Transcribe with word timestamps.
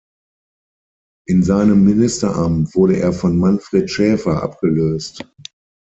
In 1.27 1.43
seinem 1.43 1.83
Ministeramt 1.83 2.73
wurde 2.73 2.97
er 2.99 3.13
von 3.13 3.37
Manfred 3.37 3.87
Schäfer 3.91 4.41
abgelöst. 4.41 5.29